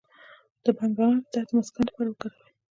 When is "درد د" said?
1.33-1.55